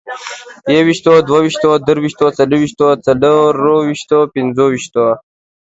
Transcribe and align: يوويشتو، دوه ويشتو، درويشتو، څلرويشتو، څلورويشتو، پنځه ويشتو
يوويشتو، 0.75 1.11
دوه 1.27 1.39
ويشتو، 1.43 1.69
درويشتو، 1.87 2.25
څلرويشتو، 2.37 2.87
څلورويشتو، 3.05 4.17
پنځه 4.33 4.63
ويشتو 4.67 5.05